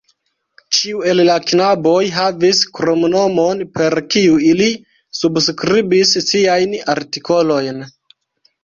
Ĉiu 0.77 1.03
el 1.11 1.21
la 1.27 1.35
knaboj 1.51 1.99
havis 2.15 2.63
kromnomon, 2.79 3.63
per 3.77 3.99
kiu 4.15 4.41
ili 4.49 4.71
subskribis 5.21 6.19
siajn 6.33 6.77
artikolojn. 6.99 7.89